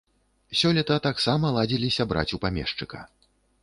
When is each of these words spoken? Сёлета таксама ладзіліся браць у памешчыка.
Сёлета 0.61 0.95
таксама 1.07 1.53
ладзіліся 1.59 2.11
браць 2.15 2.29
у 2.37 2.43
памешчыка. 2.47 3.09